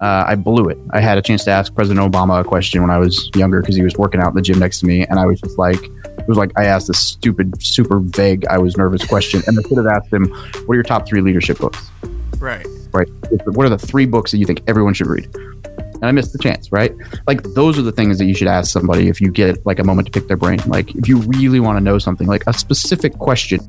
[0.00, 0.78] uh, I blew it.
[0.90, 3.76] I had a chance to ask President Obama a question when I was younger because
[3.76, 5.82] he was working out in the gym next to me, and I was just like,
[5.82, 9.62] it was like I asked this stupid, super vague, I was nervous question, and I
[9.62, 10.26] could have asked him,
[10.66, 11.90] "What are your top three leadership books?"
[12.38, 12.66] Right.
[12.92, 13.08] Right.
[13.46, 15.28] What are the three books that you think everyone should read?
[15.34, 16.94] And I missed the chance, right?
[17.26, 19.84] Like those are the things that you should ask somebody if you get like a
[19.84, 20.60] moment to pick their brain.
[20.66, 23.60] Like if you really want to know something, like a specific question.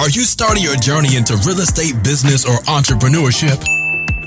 [0.00, 3.79] Are you starting your journey into real estate, business, or entrepreneurship?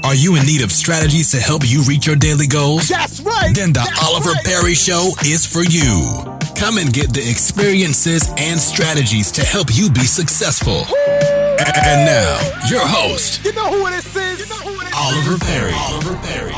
[0.03, 2.89] Are you in need of strategies to help you reach your daily goals?
[2.89, 3.55] That's right.
[3.55, 4.43] Then the That's Oliver right.
[4.45, 6.11] Perry Show is for you.
[6.55, 10.83] Come and get the experiences and strategies to help you be successful.
[10.91, 14.05] A- And now, your host, You know who it is?
[14.15, 14.93] You know who it is?
[14.95, 15.71] Oliver Perry.
[15.73, 16.51] Oliver Perry.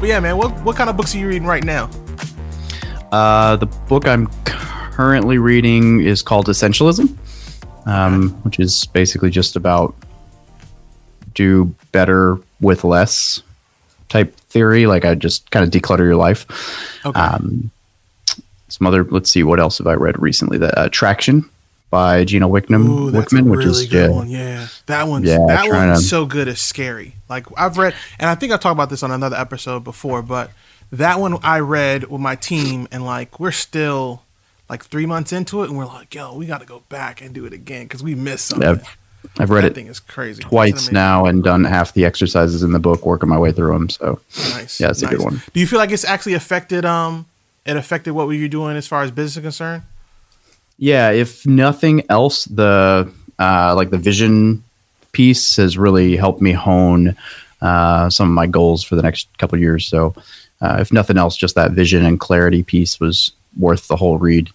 [0.00, 1.90] But yeah, man, what what kind of books are you reading right now?
[3.12, 7.14] Uh, the book I'm currently reading is called Essentialism,
[7.86, 9.94] um, which is basically just about
[11.34, 13.42] do better with less
[14.08, 14.86] type theory.
[14.86, 16.46] Like I just kind of declutter your life.
[17.06, 17.18] Okay.
[17.18, 17.70] Um,
[18.68, 20.58] some other, let's see, what else have I read recently?
[20.58, 21.48] The uh, Traction
[21.90, 24.28] by Gino Wickman, Ooh, Wickman a which is good yeah, one.
[24.28, 26.48] Yeah, that one's Yeah, that one's to- so good.
[26.48, 27.14] It's scary.
[27.28, 30.50] Like I've read, and I think I talked about this on another episode before, but
[30.90, 34.22] that one I read with my team, and like we're still
[34.68, 37.32] like three months into it, and we're like, yo, we got to go back and
[37.32, 38.68] do it again because we missed something.
[38.68, 38.96] I've,
[39.38, 40.42] I've read that it thing is crazy.
[40.42, 43.88] Twice now and done half the exercises in the book, working my way through them.
[43.88, 44.80] So Nice.
[44.80, 45.42] Yeah, it's a good one.
[45.52, 46.84] Do you feel like it's actually affected?
[46.84, 47.26] Um,
[47.66, 49.82] it affected what were you doing as far as business is concerned?
[50.78, 54.62] yeah if nothing else the uh, like the vision
[55.12, 57.16] piece has really helped me hone
[57.60, 60.14] uh, some of my goals for the next couple of years so
[60.60, 64.50] uh, if nothing else just that vision and clarity piece was worth the whole read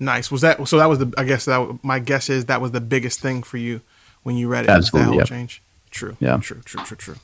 [0.00, 0.32] Nice.
[0.32, 0.78] Was that so?
[0.78, 1.14] That was the.
[1.16, 3.82] I guess that my guess is that was the biggest thing for you
[4.22, 4.70] when you read it.
[4.70, 5.24] Absolutely, That whole yeah.
[5.24, 5.62] change.
[5.90, 6.16] True.
[6.20, 6.36] Yeah.
[6.38, 6.60] True.
[6.64, 6.82] True.
[6.84, 6.96] True.
[6.96, 7.16] True.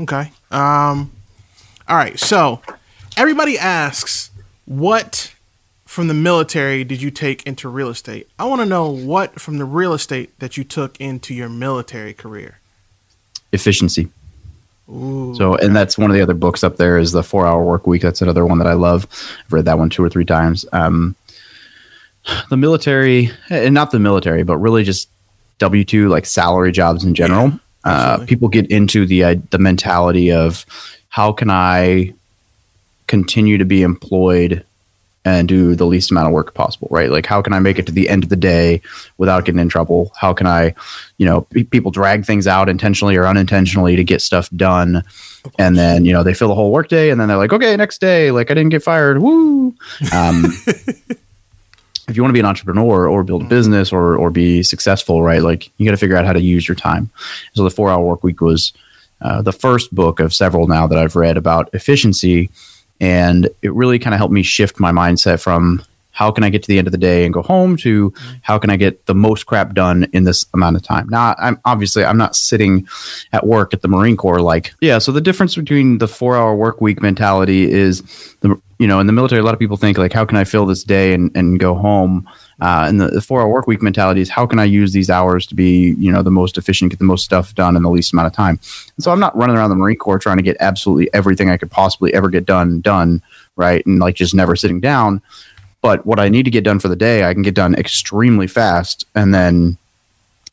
[0.00, 0.32] Okay.
[0.50, 1.12] Um.
[1.88, 2.18] All right.
[2.18, 2.60] So
[3.16, 4.30] everybody asks,
[4.66, 5.34] what
[5.84, 8.28] from the military did you take into real estate?
[8.38, 12.12] I want to know what from the real estate that you took into your military
[12.14, 12.58] career.
[13.52, 14.08] efficiency
[14.90, 15.34] Ooh.
[15.36, 17.86] so and that's one of the other books up there is the four hour work
[17.86, 19.06] week that's another one that i love
[19.46, 21.14] i've read that one two or three times um,
[22.50, 25.08] the military and not the military but really just
[25.60, 27.52] w2 like salary jobs in general.
[27.84, 30.64] Uh, people get into the uh, the mentality of
[31.08, 32.12] how can i
[33.06, 34.64] continue to be employed
[35.26, 37.10] and do the least amount of work possible right?
[37.10, 38.80] Like how can i make it to the end of the day
[39.18, 40.12] without getting in trouble?
[40.16, 40.74] How can i
[41.18, 45.02] you know pe- people drag things out intentionally or unintentionally to get stuff done?
[45.58, 48.00] And then you know they fill the whole workday and then they're like okay next
[48.00, 48.30] day.
[48.30, 49.20] Like i didn't get fired.
[49.20, 49.74] Woo!
[50.12, 50.44] Um,
[52.08, 55.22] if you want to be an entrepreneur or build a business or or be successful
[55.22, 57.10] right like you got to figure out how to use your time.
[57.54, 58.72] So the four hour work week was
[59.20, 62.50] uh, the first book of several now that i've read about efficiency
[63.00, 65.82] and it really kind of helped me shift my mindset from
[66.14, 68.56] how can I get to the end of the day and go home to how
[68.58, 71.08] can I get the most crap done in this amount of time.
[71.08, 72.88] Now, I'm obviously I'm not sitting
[73.32, 74.98] at work at the Marine Corps like yeah.
[74.98, 78.02] So the difference between the four hour work week mentality is
[78.40, 80.44] the you know in the military a lot of people think like how can I
[80.44, 82.28] fill this day and, and go home.
[82.60, 85.10] Uh, and the, the four hour work week mentality is how can I use these
[85.10, 87.90] hours to be you know the most efficient, get the most stuff done in the
[87.90, 88.60] least amount of time.
[88.96, 91.56] And so I'm not running around the Marine Corps trying to get absolutely everything I
[91.56, 93.20] could possibly ever get done done
[93.56, 95.20] right and like just never sitting down
[95.84, 98.46] but what I need to get done for the day, I can get done extremely
[98.46, 99.76] fast, and then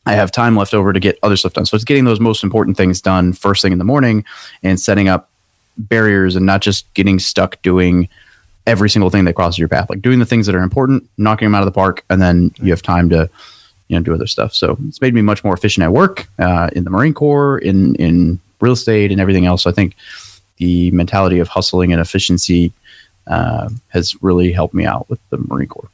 [0.05, 1.65] I have time left over to get other stuff done.
[1.65, 4.25] So it's getting those most important things done first thing in the morning,
[4.61, 5.29] and setting up
[5.77, 8.09] barriers, and not just getting stuck doing
[8.67, 9.89] every single thing that crosses your path.
[9.89, 12.53] Like doing the things that are important, knocking them out of the park, and then
[12.57, 13.29] you have time to
[13.87, 14.53] you know do other stuff.
[14.53, 17.95] So it's made me much more efficient at work, uh, in the Marine Corps, in
[17.95, 19.63] in real estate, and everything else.
[19.63, 19.95] So I think
[20.57, 22.73] the mentality of hustling and efficiency
[23.27, 25.89] uh, has really helped me out with the Marine Corps.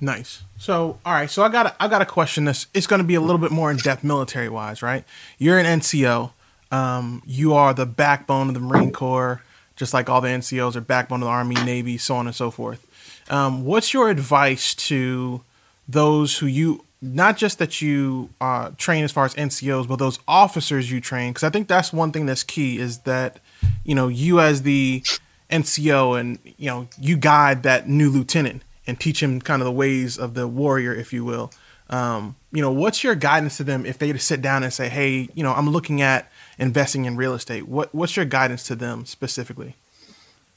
[0.00, 0.42] Nice.
[0.58, 1.30] So, all right.
[1.30, 2.44] So I got I got a question.
[2.44, 5.04] This it's going to be a little bit more in depth, military wise, right?
[5.38, 6.32] You're an NCO.
[6.70, 9.42] Um, you are the backbone of the Marine Corps,
[9.76, 12.50] just like all the NCOs are backbone of the Army, Navy, so on and so
[12.50, 12.84] forth.
[13.30, 15.42] Um, what's your advice to
[15.88, 20.18] those who you not just that you uh, train as far as NCOs, but those
[20.26, 21.32] officers you train?
[21.32, 23.38] Because I think that's one thing that's key is that
[23.84, 25.02] you know you as the
[25.50, 29.72] NCO and you know you guide that new lieutenant and teach him kind of the
[29.72, 31.50] ways of the warrior, if you will.
[31.90, 34.88] Um, you know, what's your guidance to them if they to sit down and say,
[34.88, 38.74] "Hey, you know, I'm looking at investing in real estate." What what's your guidance to
[38.74, 39.76] them specifically?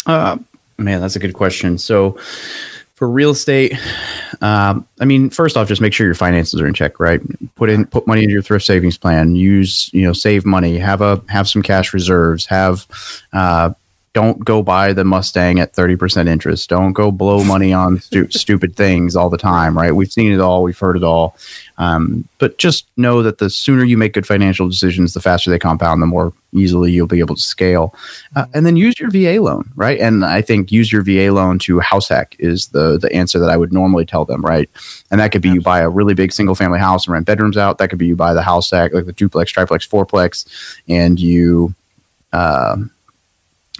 [0.06, 0.38] Uh,
[0.78, 1.78] man, that's a good question.
[1.78, 2.18] So,
[2.96, 3.74] for real estate,
[4.42, 7.22] um, I mean, first off, just make sure your finances are in check, right?
[7.56, 9.36] Put in put money into your thrift savings plan.
[9.36, 10.78] Use you know save money.
[10.78, 12.46] Have a have some cash reserves.
[12.46, 12.88] Have
[13.34, 13.72] uh,
[14.18, 16.68] don't go buy the Mustang at 30% interest.
[16.70, 19.92] Don't go blow money on stu- stupid things all the time, right?
[19.92, 21.38] We've seen it all, we've heard it all.
[21.78, 25.60] Um, but just know that the sooner you make good financial decisions, the faster they
[25.60, 27.94] compound, the more easily you'll be able to scale.
[28.36, 30.00] Uh, and then use your VA loan, right?
[30.00, 33.52] And I think use your VA loan to house hack is the the answer that
[33.52, 34.68] I would normally tell them, right?
[35.12, 37.56] And that could be you buy a really big single family house and rent bedrooms
[37.56, 37.78] out.
[37.78, 40.48] That could be you buy the house hack, like the duplex, triplex, fourplex,
[40.88, 41.76] and you.
[42.34, 42.90] Um,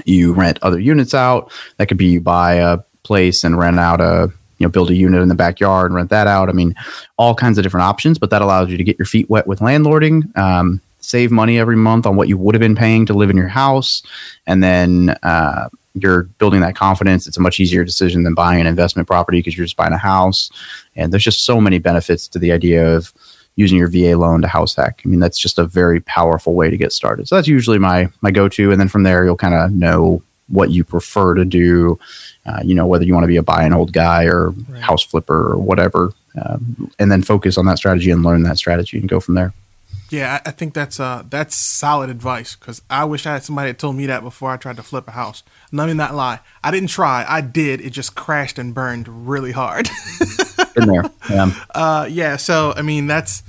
[0.06, 1.52] you rent other units out.
[1.78, 4.96] That could be you buy a place and rent out a you know build a
[4.96, 6.50] unit in the backyard and rent that out.
[6.50, 6.76] I mean,
[7.18, 9.60] all kinds of different options, but that allows you to get your feet wet with
[9.60, 10.36] landlording.
[10.38, 13.38] Um, save money every month on what you would have been paying to live in
[13.38, 14.04] your house,
[14.46, 15.70] and then uh,
[16.02, 17.28] you're building that confidence.
[17.28, 19.98] It's a much easier decision than buying an investment property because you're just buying a
[19.98, 20.50] house.
[20.96, 23.14] And there's just so many benefits to the idea of
[23.58, 25.02] using your VA loan to house hack.
[25.04, 27.28] I mean, that's just a very powerful way to get started.
[27.28, 30.22] So that's usually my my go to, and then from there you'll kind of know
[30.48, 32.00] what you prefer to do.
[32.46, 34.82] Uh, you know, whether you want to be a buy and hold guy or right.
[34.82, 38.98] house flipper or whatever, um, and then focus on that strategy and learn that strategy
[38.98, 39.54] and go from there.
[40.10, 43.80] Yeah, I think that's uh that's solid advice because I wish I had somebody that
[43.80, 45.44] told me that before I tried to flip a house.
[45.74, 47.26] Let me not lie, I didn't try.
[47.28, 47.82] I did.
[47.82, 49.90] It just crashed and burned really hard.
[50.78, 51.52] In there, yeah.
[51.76, 52.38] Uh, yeah.
[52.38, 53.44] So I mean, that's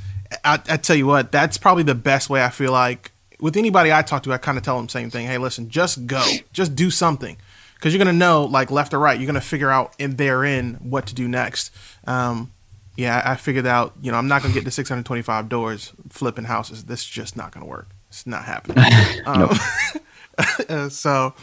[0.45, 3.93] I, I tell you what, that's probably the best way I feel like with anybody
[3.93, 4.33] I talk to.
[4.33, 5.27] I kind of tell them the same thing.
[5.27, 7.37] Hey, listen, just go, just do something
[7.75, 9.19] because you're gonna know like left or right.
[9.19, 11.75] You're gonna figure out in therein what to do next.
[12.07, 12.53] Um,
[12.97, 13.95] yeah, I figured out.
[14.03, 16.85] You know, I'm not gonna get to 625 doors flipping houses.
[16.85, 17.89] This is just not gonna work.
[18.09, 18.85] It's not happening.
[19.27, 19.51] um,
[20.69, 21.35] uh, so,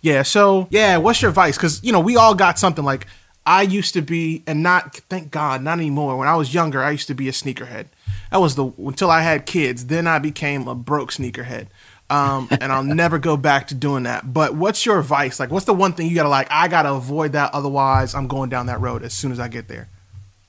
[0.00, 0.22] yeah.
[0.22, 0.98] So, yeah.
[0.98, 1.56] What's your advice?
[1.56, 2.84] Because you know, we all got something.
[2.84, 3.06] Like
[3.44, 6.16] I used to be, and not thank God, not anymore.
[6.16, 7.86] When I was younger, I used to be a sneakerhead.
[8.30, 9.86] That was the until I had kids.
[9.86, 11.66] Then I became a broke sneakerhead.
[12.08, 14.32] Um, and I'll never go back to doing that.
[14.32, 15.38] But what's your advice?
[15.38, 16.48] Like, what's the one thing you gotta like?
[16.50, 17.54] I gotta avoid that.
[17.54, 19.88] Otherwise, I'm going down that road as soon as I get there.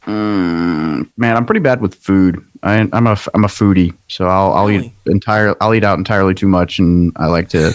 [0.06, 2.44] Mm, man, I'm pretty bad with food.
[2.64, 4.88] I, am a I'm a foodie, so I'll I'll really?
[4.88, 7.74] eat entire I'll eat out entirely too much, and I like to,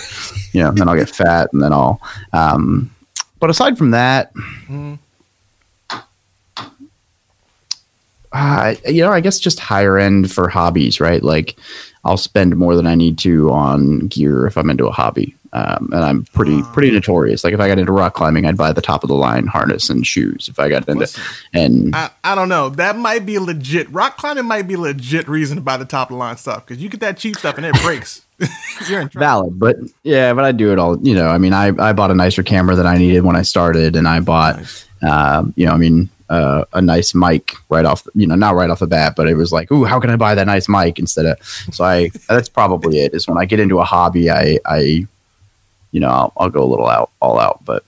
[0.52, 2.00] you know, then I'll get fat, and then I'll.
[2.32, 2.90] Um,
[3.38, 4.34] but aside from that,
[4.68, 4.98] mm.
[8.36, 11.22] Uh, you know, I guess just higher end for hobbies, right?
[11.22, 11.56] Like
[12.04, 15.34] I'll spend more than I need to on gear if I'm into a hobby.
[15.52, 17.42] Um, and I'm pretty pretty notorious.
[17.42, 19.88] Like if I got into rock climbing, I'd buy the top of the line harness
[19.88, 20.48] and shoes.
[20.50, 21.22] If I got into Listen,
[21.54, 23.90] and I, I don't know, that might be legit.
[23.90, 26.82] Rock climbing might be legit reason to buy the top of the line stuff because
[26.82, 28.22] you get that cheap stuff and it breaks.
[28.88, 30.98] You're in valid, but yeah, but I do it all.
[31.00, 33.42] You know, I mean, I I bought a nicer camera than I needed when I
[33.42, 34.86] started, and I bought, nice.
[35.02, 38.70] um, you know, I mean, uh, a nice mic right off, you know, not right
[38.70, 40.98] off the bat, but it was like, ooh, how can I buy that nice mic
[40.98, 41.42] instead of?
[41.72, 43.14] So I, that's probably it.
[43.14, 45.06] Is when I get into a hobby, I, I,
[45.92, 47.84] you know, I'll, I'll go a little out, all out, but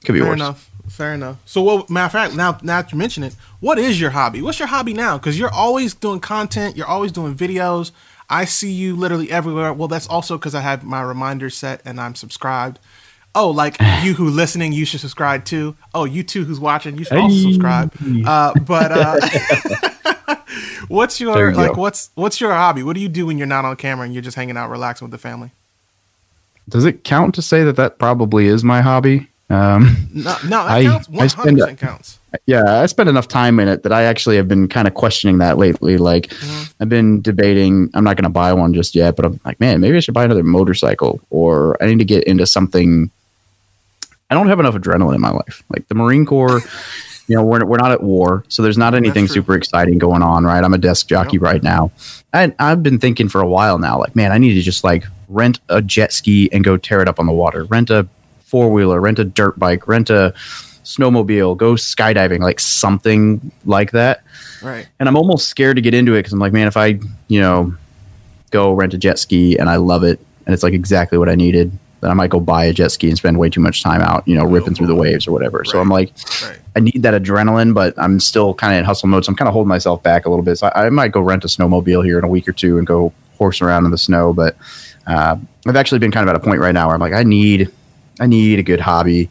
[0.00, 0.36] it could be Fair worse.
[0.36, 0.70] enough.
[0.88, 1.36] Fair enough.
[1.44, 4.40] So, what matter of fact, now now that you mention it, what is your hobby?
[4.40, 5.18] What's your hobby now?
[5.18, 7.90] Because you're always doing content, you're always doing videos.
[8.30, 9.72] I see you literally everywhere.
[9.72, 12.78] Well, that's also because I have my reminder set and I'm subscribed
[13.34, 15.76] oh, like you who listening, you should subscribe too.
[15.94, 17.92] Oh, you too who's watching, you should also subscribe.
[18.26, 20.36] Uh, but uh,
[20.88, 21.74] what's your like?
[21.74, 21.80] Go.
[21.80, 22.82] What's what's your hobby?
[22.82, 25.06] What do you do when you're not on camera and you're just hanging out, relaxing
[25.06, 25.50] with the family?
[26.68, 29.28] Does it count to say that that probably is my hobby?
[29.50, 31.08] Um, no, no, that I, counts.
[31.08, 32.18] One hundred percent counts.
[32.44, 35.38] Yeah, I spend enough time in it that I actually have been kind of questioning
[35.38, 35.96] that lately.
[35.96, 36.82] Like, mm-hmm.
[36.82, 37.88] I've been debating.
[37.94, 40.12] I'm not going to buy one just yet, but I'm like, man, maybe I should
[40.12, 43.10] buy another motorcycle, or I need to get into something
[44.30, 45.64] I don't have enough adrenaline in my life.
[45.68, 46.60] Like the Marine Corps,
[47.28, 50.44] you know, we're, we're not at war, so there's not anything super exciting going on,
[50.44, 50.62] right?
[50.62, 51.42] I'm a desk jockey yep.
[51.42, 51.92] right now.
[52.32, 55.04] And I've been thinking for a while now, like, man, I need to just like
[55.28, 58.06] rent a jet ski and go tear it up on the water, rent a
[58.40, 60.32] four wheeler, rent a dirt bike, rent a
[60.84, 64.22] snowmobile, go skydiving, like something like that.
[64.62, 64.88] Right.
[64.98, 67.40] And I'm almost scared to get into it because I'm like, man, if I, you
[67.40, 67.74] know,
[68.50, 71.34] go rent a jet ski and I love it and it's like exactly what I
[71.34, 74.00] needed, then I might go buy a jet ski and spend way too much time
[74.00, 75.58] out, you know, ripping through the waves or whatever.
[75.58, 75.66] Right.
[75.66, 76.12] So I'm like,
[76.42, 76.58] right.
[76.76, 79.24] I need that adrenaline, but I'm still kind of in hustle mode.
[79.24, 80.56] So I'm kind of holding myself back a little bit.
[80.56, 82.86] So I, I, might go rent a snowmobile here in a week or two and
[82.86, 84.32] go horse around in the snow.
[84.32, 84.56] But
[85.06, 85.36] uh,
[85.66, 87.72] I've actually been kind of at a point right now where I'm like, I need,
[88.20, 89.28] I need a good hobby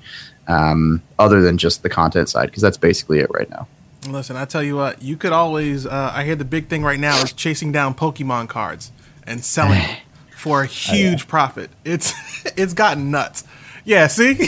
[0.48, 3.68] um, other than just the content side because that's basically it right now.
[4.08, 5.86] Listen, I tell you what, you could always.
[5.86, 8.92] Uh, I hear the big thing right now is chasing down Pokemon cards
[9.26, 9.84] and selling
[10.38, 11.26] for a huge oh, yeah.
[11.28, 11.70] profit.
[11.84, 12.14] It's
[12.58, 13.44] it's gotten nuts.
[13.84, 14.38] Yeah, see?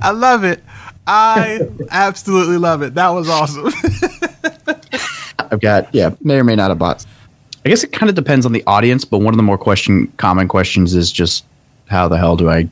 [0.00, 0.62] I love it.
[1.06, 2.94] I absolutely love it.
[2.94, 3.72] That was awesome.
[5.38, 7.06] I've got yeah, may or may not have bots.
[7.64, 10.12] I guess it kind of depends on the audience, but one of the more question
[10.18, 11.44] common questions is just
[11.86, 12.68] how the hell do I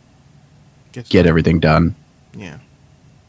[1.08, 1.94] get everything done?
[2.34, 2.58] Yeah,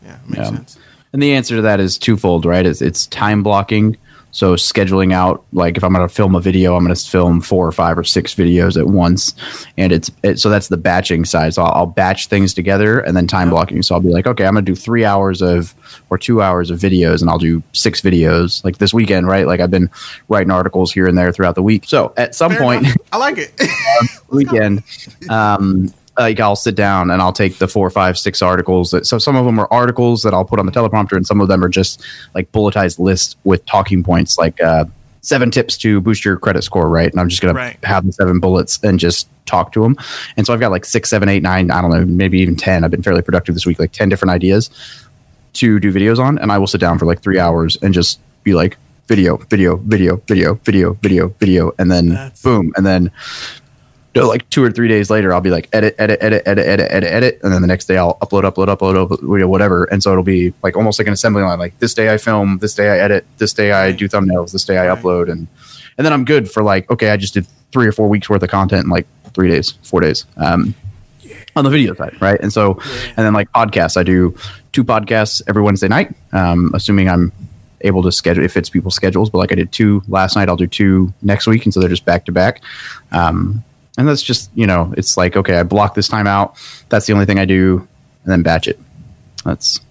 [0.03, 0.49] yeah, makes yeah.
[0.49, 0.77] sense.
[1.13, 2.65] And the answer to that is twofold, right?
[2.65, 3.95] It's, it's time blocking
[4.31, 7.41] so scheduling out, like if I'm going to film a video, I'm going to film
[7.41, 9.33] four or five or six videos at once,
[9.77, 11.53] and it's it, so that's the batching side.
[11.53, 13.81] So I'll, I'll, batch things together and then time blocking.
[13.81, 15.73] So I'll be like, okay, I'm going to do three hours of
[16.09, 19.47] or two hours of videos, and I'll do six videos like this weekend, right?
[19.47, 19.89] Like I've been
[20.27, 21.85] writing articles here and there throughout the week.
[21.85, 22.97] So at some Fair point, enough.
[23.11, 23.53] I like it.
[24.29, 24.83] weekend,
[25.29, 28.91] um, like I'll sit down and I'll take the four, five, six articles.
[28.91, 31.41] That, so some of them are articles that I'll put on the teleprompter, and some
[31.41, 34.85] of them are just like bulletized lists with talking points, like uh,
[35.21, 37.11] seven tips to boost your credit score, right?
[37.11, 37.83] And I'm just gonna right.
[37.83, 39.95] have the seven bullets and just talk to them.
[40.35, 42.83] And so I've got like six, seven, eight, nine, I don't know, maybe even ten.
[42.83, 44.69] I've been fairly productive this week, like ten different ideas
[45.53, 48.19] to do videos on, and I will sit down for like three hours and just
[48.43, 53.11] be like video, video, video, video, video, video, video, and then That's boom, and then
[54.25, 57.11] like two or three days later, I'll be like edit, edit, edit, edit, edit, edit,
[57.11, 59.83] edit, and then the next day I'll upload, upload, upload, upload, whatever.
[59.85, 61.59] And so it'll be like almost like an assembly line.
[61.59, 64.63] Like this day I film, this day I edit, this day I do thumbnails, this
[64.63, 65.47] day I upload, and
[65.97, 68.41] and then I'm good for like okay, I just did three or four weeks worth
[68.41, 70.25] of content in like three days, four days.
[70.37, 70.73] Um,
[71.55, 72.39] on the video side, right?
[72.39, 72.79] And so,
[73.17, 74.37] and then like podcasts, I do
[74.71, 76.15] two podcasts every Wednesday night.
[76.31, 77.31] Um, assuming I'm
[77.81, 80.55] able to schedule if it's people's schedules, but like I did two last night, I'll
[80.55, 82.61] do two next week, and so they're just back to back.
[83.11, 83.63] Um,
[83.97, 86.55] and that's just you know it's like okay i block this time out.
[86.89, 87.87] That's the only thing i do
[88.23, 88.79] and then batch it.
[89.43, 89.81] That's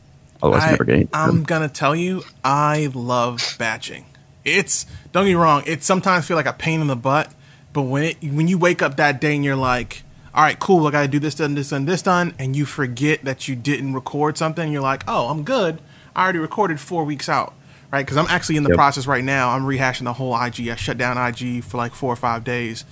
[0.43, 4.07] otherwise I, never getting i'm gonna tell you i love batching.
[4.45, 7.33] It's don't get me wrong it sometimes feel like a pain in the butt
[7.73, 10.03] but when it when you wake up that day and you're like
[10.35, 13.25] all right cool i gotta do this done this done this done and you forget
[13.25, 15.81] that you didn't record something you're like oh i'm good.
[16.15, 17.55] I already recorded four weeks out
[17.91, 18.05] right?
[18.05, 18.77] Because i'm actually in the yep.
[18.77, 19.51] process right now.
[19.51, 22.85] I'm rehashing the whole ig i shut down ig for like four or five days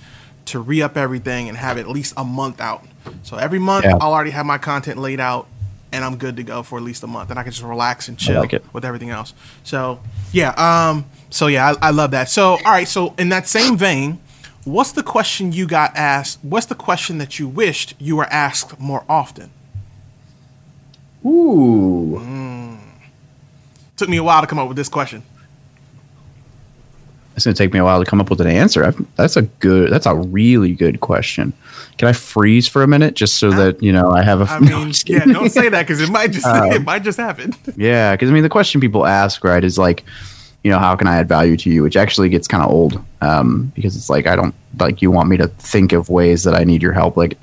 [0.45, 2.83] to re up everything and have at least a month out.
[3.23, 3.97] So every month, yeah.
[3.99, 5.47] I'll already have my content laid out
[5.91, 8.09] and I'm good to go for at least a month, and I can just relax
[8.09, 9.33] and chill like with everything else.
[9.63, 10.01] So
[10.33, 12.29] yeah, um, so yeah, I, I, love that.
[12.29, 14.19] So all right, so in that same vein,
[14.65, 16.39] what's the question you got asked?
[16.41, 19.51] What's the question that you wished you were asked more often?
[21.25, 22.77] Ooh, mm.
[23.95, 25.23] took me a while to come up with this question
[27.35, 28.85] it's going to take me a while to come up with an answer.
[28.85, 29.91] I've, that's a good.
[29.91, 31.51] That's a really good question.
[31.97, 34.45] Can I freeze for a minute just so that you know I have a?
[34.45, 37.17] I mean, no, yeah, don't say that because it might just um, it might just
[37.17, 37.53] happen.
[37.75, 40.05] yeah, because I mean the question people ask right is like,
[40.63, 41.83] you know, how can I add value to you?
[41.83, 45.27] Which actually gets kind of old um, because it's like I don't like you want
[45.27, 47.17] me to think of ways that I need your help.
[47.17, 47.37] Like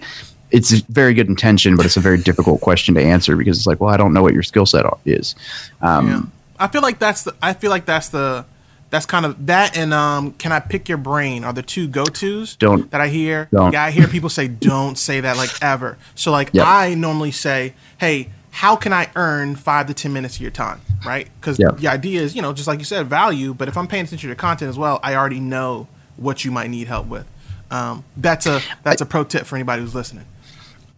[0.50, 3.80] it's very good intention, but it's a very difficult question to answer because it's like,
[3.80, 5.34] well, I don't know what your skill set is.
[5.82, 6.22] Um, yeah.
[6.58, 7.34] I feel like that's the.
[7.42, 8.46] I feel like that's the
[8.92, 12.04] that's kind of that and um can I pick your brain are the two go
[12.04, 13.48] tos don't that I hear.
[13.50, 13.72] Don't.
[13.72, 15.96] Yeah, I hear people say don't say that like ever.
[16.14, 16.66] So like yep.
[16.66, 20.82] I normally say, hey, how can I earn five to ten minutes of your time?
[21.04, 21.28] Right?
[21.40, 21.78] Because yep.
[21.78, 23.54] the idea is, you know, just like you said, value.
[23.54, 26.50] But if I'm paying attention to your content as well, I already know what you
[26.50, 27.26] might need help with.
[27.70, 30.26] Um, that's a that's a pro tip for anybody who's listening.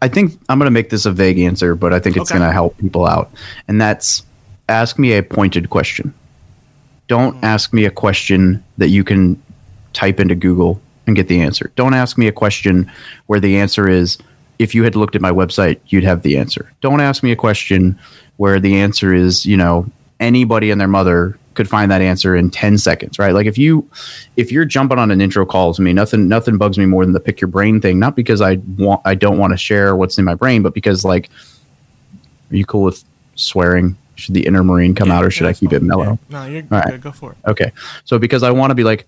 [0.02, 2.38] I think I'm going to make this a vague answer, but I think it's okay.
[2.38, 3.30] going to help people out,
[3.68, 4.24] and that's
[4.68, 6.12] ask me a pointed question.
[7.08, 7.44] Don't mm-hmm.
[7.44, 9.40] ask me a question that you can
[9.92, 11.70] type into Google and get the answer.
[11.76, 12.90] Don't ask me a question
[13.26, 14.18] where the answer is
[14.58, 16.72] if you had looked at my website, you'd have the answer.
[16.80, 17.98] Don't ask me a question
[18.36, 19.86] where the answer is, you know,
[20.20, 23.32] anybody and their mother could find that answer in 10 seconds, right?
[23.32, 23.88] Like if you
[24.36, 27.12] if you're jumping on an intro call to me, nothing nothing bugs me more than
[27.12, 30.18] the pick your brain thing, not because I want I don't want to share what's
[30.18, 31.30] in my brain, but because like
[32.50, 33.04] are you cool with
[33.36, 33.96] swearing?
[34.16, 35.78] Should the inner marine come yeah, out or should I keep fine.
[35.78, 36.18] it mellow?
[36.28, 36.40] Yeah.
[36.40, 37.00] No, you're All right.
[37.00, 37.38] Go for it.
[37.46, 37.72] Okay.
[38.04, 39.06] So because I want to be like,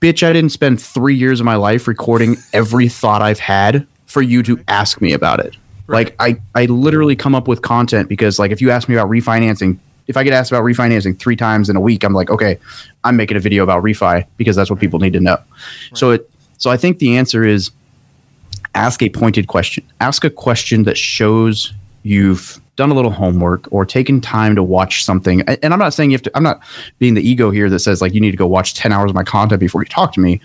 [0.00, 4.22] bitch, I didn't spend three years of my life recording every thought I've had for
[4.22, 5.56] you to ask me about it.
[5.86, 6.16] Right.
[6.18, 9.08] Like I, I literally come up with content because like if you ask me about
[9.08, 12.58] refinancing, if I get asked about refinancing three times in a week, I'm like, okay,
[13.02, 15.36] I'm making a video about refi because that's what people need to know.
[15.36, 15.46] Right.
[15.94, 17.70] So it so I think the answer is
[18.74, 19.84] ask a pointed question.
[20.00, 21.72] Ask a question that shows
[22.04, 25.40] you've done a little homework or taken time to watch something.
[25.42, 26.60] And I'm not saying you have to, I'm not
[26.98, 29.14] being the ego here that says like you need to go watch 10 hours of
[29.14, 30.40] my content before you talk to me.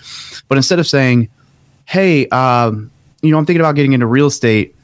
[0.48, 1.30] But instead of saying,
[1.86, 2.90] hey, um,
[3.22, 4.76] you know, I'm thinking about getting into real estate.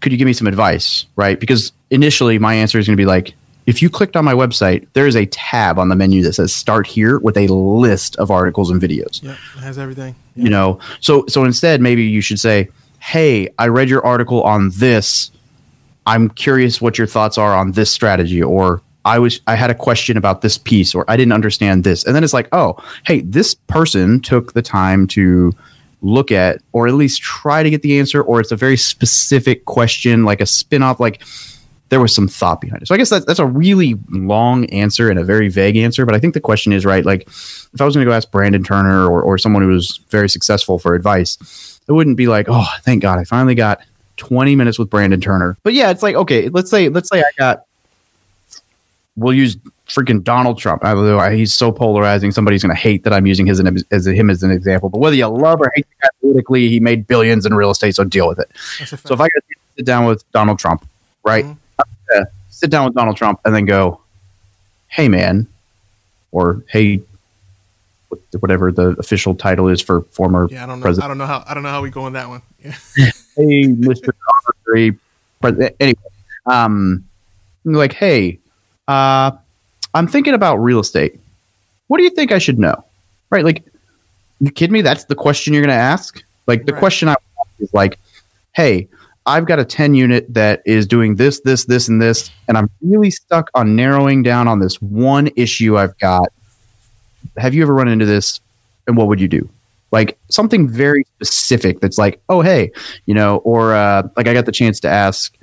[0.00, 1.06] Could you give me some advice?
[1.16, 1.40] Right.
[1.40, 3.34] Because initially my answer is going to be like,
[3.66, 6.54] if you clicked on my website, there is a tab on the menu that says
[6.54, 9.22] start here with a list of articles and videos.
[9.22, 10.14] Yeah, it has everything.
[10.36, 12.68] You know, so so instead maybe you should say,
[12.98, 15.30] "Hey, I read your article on this
[16.08, 19.74] I'm curious what your thoughts are on this strategy, or I was I had a
[19.74, 23.20] question about this piece, or I didn't understand this, and then it's like, oh, hey,
[23.20, 25.52] this person took the time to
[26.00, 29.66] look at, or at least try to get the answer, or it's a very specific
[29.66, 31.22] question, like a spin off, like
[31.90, 32.88] there was some thought behind it.
[32.88, 36.14] So I guess that's that's a really long answer and a very vague answer, but
[36.14, 37.04] I think the question is right.
[37.04, 40.00] Like if I was going to go ask Brandon Turner or, or someone who was
[40.08, 43.80] very successful for advice, it wouldn't be like, oh, thank God, I finally got
[44.18, 45.56] 20 minutes with Brandon Turner.
[45.62, 47.64] But yeah, it's like, okay, let's say let's say I got
[49.16, 49.56] we'll use
[49.88, 50.84] freaking Donald Trump.
[50.84, 53.60] Although he's so polarizing, somebody's going to hate that I'm using his
[53.90, 54.90] as him as an example.
[54.90, 57.94] But whether you love or hate the guy politically, he made billions in real estate,
[57.94, 58.50] so deal with it.
[58.86, 59.42] So if I could
[59.76, 60.86] sit down with Donald Trump,
[61.24, 61.44] right?
[61.44, 61.54] Mm-hmm
[62.58, 64.00] sit down with Donald Trump and then go,
[64.88, 65.46] "Hey, man,"
[66.32, 67.02] or "Hey."
[68.40, 70.82] Whatever the official title is for former yeah, I don't know.
[70.82, 71.04] president.
[71.04, 72.40] I don't know how I don't know how we go on that one.
[73.38, 74.14] hey, Mister
[75.40, 75.76] President.
[75.80, 75.98] Anyway,
[76.46, 77.04] um,
[77.64, 78.38] like, hey,
[78.86, 79.30] uh,
[79.94, 81.18] I'm thinking about real estate.
[81.86, 82.84] What do you think I should know?
[83.30, 83.44] Right?
[83.44, 83.64] Like,
[84.40, 84.82] you kidding me?
[84.82, 86.22] That's the question you're going to ask.
[86.46, 86.78] Like, the right.
[86.78, 87.16] question I
[87.58, 87.98] is like,
[88.54, 88.88] hey,
[89.26, 92.70] I've got a 10 unit that is doing this, this, this, and this, and I'm
[92.80, 96.32] really stuck on narrowing down on this one issue I've got.
[97.36, 98.40] Have you ever run into this?
[98.86, 99.48] And what would you do?
[99.90, 102.70] Like something very specific that's like, oh, hey,
[103.06, 105.34] you know, or uh, like I got the chance to ask,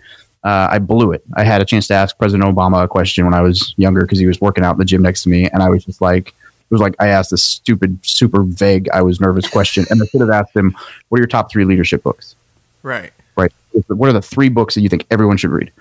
[0.43, 1.23] uh, I blew it.
[1.35, 4.19] I had a chance to ask President Obama a question when I was younger because
[4.19, 6.29] he was working out in the gym next to me, and I was just like,
[6.29, 10.05] it was like I asked this stupid, super vague, I was nervous question, and I
[10.05, 10.75] should have asked him,
[11.09, 12.35] "What are your top three leadership books?"
[12.83, 13.51] Right right?
[13.87, 15.71] What are the three books that you think everyone should read?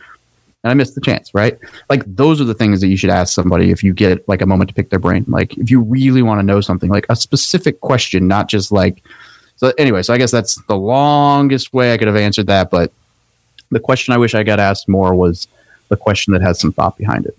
[0.65, 1.59] And I missed the chance, right?
[1.91, 4.47] Like those are the things that you should ask somebody if you get like a
[4.47, 5.25] moment to pick their brain.
[5.29, 9.05] Like if you really want to know something, like a specific question, not just like.
[9.57, 12.71] So anyway, so I guess that's the longest way I could have answered that.
[12.71, 12.93] But
[13.71, 15.47] the question I wish I got asked more was
[15.89, 17.37] the question that has some thought behind it.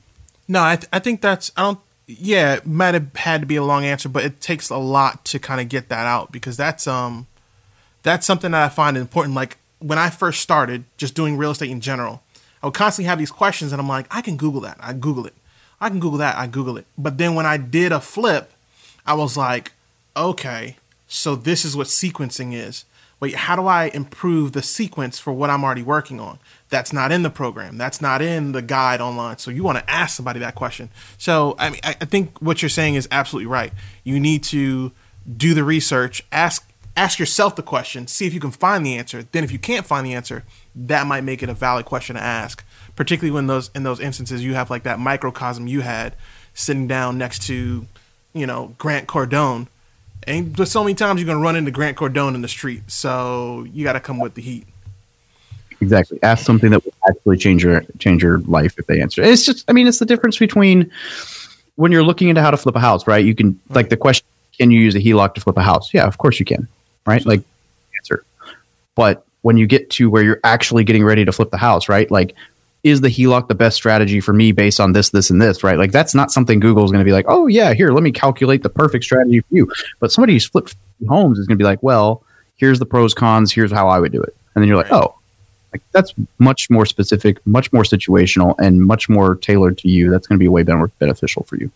[0.47, 1.79] No, I, th- I think that's I don't.
[2.07, 5.25] Yeah, it might have had to be a long answer, but it takes a lot
[5.25, 7.25] to kind of get that out because that's um
[8.03, 9.33] that's something that I find important.
[9.33, 12.21] Like when I first started just doing real estate in general,
[12.65, 14.77] I would constantly have these questions, and I'm like, I can Google that.
[14.79, 15.35] I Google it.
[15.79, 16.35] I can Google that.
[16.35, 16.87] I Google it.
[16.97, 18.51] But then when I did a flip,
[19.05, 19.73] I was like,
[20.17, 22.85] okay, so this is what sequencing is.
[23.19, 26.39] Wait, how do I improve the sequence for what I'm already working on?
[26.69, 27.77] That's not in the program.
[27.77, 29.37] That's not in the guide online.
[29.37, 30.89] So you want to ask somebody that question.
[31.19, 33.71] So I mean, I think what you're saying is absolutely right.
[34.03, 34.91] You need to
[35.37, 39.23] do the research, ask ask yourself the question, see if you can find the answer.
[39.31, 40.43] Then if you can't find the answer,
[40.75, 42.63] that might make it a valid question to ask.
[42.95, 46.15] Particularly when those in those instances you have like that microcosm you had
[46.53, 47.85] sitting down next to,
[48.33, 49.67] you know, Grant Cardone.
[50.23, 52.83] And so many times you're gonna run into Grant Cardone in the street.
[52.87, 54.65] So you gotta come with the heat.
[55.81, 56.17] Exactly.
[56.23, 59.21] Ask something that will actually change your change your life if they answer.
[59.21, 60.89] It's just I mean, it's the difference between
[61.75, 63.23] when you're looking into how to flip a house, right?
[63.25, 64.25] You can like the question
[64.57, 65.93] can you use a HELOC to flip a house?
[65.93, 66.69] Yeah, of course you can
[67.05, 67.25] right?
[67.25, 67.41] Like
[67.97, 68.23] answer.
[68.95, 72.09] But when you get to where you're actually getting ready to flip the house, right?
[72.09, 72.35] Like,
[72.83, 75.77] is the HELOC the best strategy for me based on this, this, and this, right?
[75.77, 78.63] Like, that's not something Google's going to be like, oh, yeah, here, let me calculate
[78.63, 79.71] the perfect strategy for you.
[79.99, 80.75] But somebody who's flipped
[81.07, 82.23] homes is going to be like, well,
[82.57, 84.35] here's the pros, cons, here's how I would do it.
[84.53, 85.15] And then you're like, oh,
[85.73, 90.09] like that's much more specific, much more situational, and much more tailored to you.
[90.09, 91.69] That's going to be way better beneficial for you.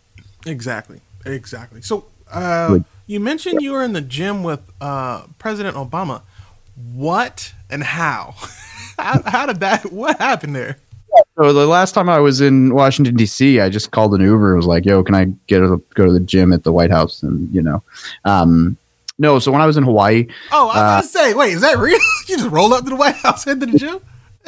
[0.46, 1.00] Exactly.
[1.26, 1.82] Exactly.
[1.82, 2.78] So, uh,
[3.10, 6.22] you mentioned you were in the gym with uh, President Obama.
[6.92, 8.36] What and how?
[8.98, 9.22] how?
[9.22, 9.46] how?
[9.46, 9.90] did that?
[9.90, 10.78] What happened there?
[11.36, 14.56] So the last time I was in Washington D.C., I just called an Uber and
[14.58, 17.24] was like, "Yo, can I get a, go to the gym at the White House?"
[17.24, 17.82] And you know,
[18.24, 18.76] um,
[19.18, 19.40] no.
[19.40, 21.78] So when I was in Hawaii, oh, I was uh, gonna say, wait, is that
[21.78, 21.98] real?
[22.28, 23.98] you just roll up to the White House, head to the gym?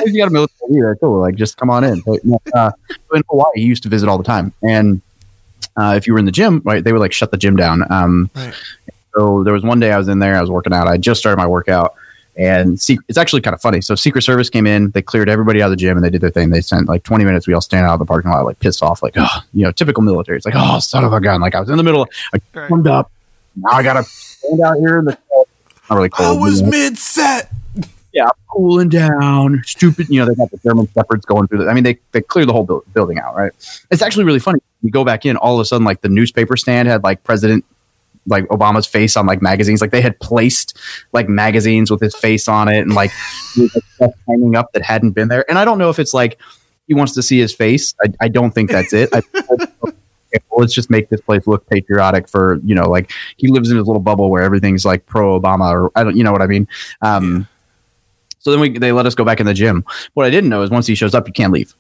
[0.07, 1.21] you got a military there, cool.
[1.21, 2.01] Like, just come on in.
[2.01, 2.21] But,
[2.55, 2.71] uh,
[3.13, 5.03] in Hawaii, you used to visit all the time, and
[5.77, 7.91] uh, if you were in the gym, right, they would like shut the gym down.
[7.91, 8.55] Um, right.
[9.15, 10.89] So there was one day I was in there, I was working out.
[10.89, 11.95] I just started my workout,
[12.37, 13.81] and see, it's actually kind of funny.
[13.81, 16.21] So Secret Service came in, they cleared everybody out of the gym, and they did
[16.21, 16.51] their thing.
[16.51, 17.47] They spent like 20 minutes.
[17.47, 19.73] We all stand out of the parking lot, like pissed off, like oh, you know,
[19.73, 20.37] typical military.
[20.37, 21.41] It's like oh, son of a gun.
[21.41, 23.11] Like I was in the middle, I warmed up.
[23.57, 25.49] Now I gotta stand out here in the cold.
[25.91, 26.39] Not really cold.
[26.39, 27.51] I was mid set.
[28.15, 29.63] Yeah, cooling down.
[29.65, 30.09] Stupid.
[30.11, 31.65] You know, they got the German shepherds going through.
[31.65, 33.35] The, I mean, they they cleared the whole bu- building out.
[33.35, 33.53] Right.
[33.91, 36.57] It's actually really funny you go back in, all of a sudden, like the newspaper
[36.57, 37.65] stand had like President
[38.27, 39.81] like Obama's face on like magazines.
[39.81, 40.79] Like they had placed
[41.13, 43.11] like magazines with his face on it and like,
[43.95, 45.49] stuff hanging up that hadn't been there.
[45.49, 46.41] And I don't know if it's like
[46.87, 47.95] he wants to see his face.
[48.03, 49.09] I, I don't think that's it.
[49.13, 49.23] I,
[49.83, 53.77] well, let's just make this place look patriotic for you know like he lives in
[53.77, 56.47] his little bubble where everything's like pro Obama or I don't you know what I
[56.47, 56.69] mean.
[57.03, 57.49] Um,
[58.39, 59.85] So then we they let us go back in the gym.
[60.15, 61.75] What I didn't know is once he shows up, you can't leave.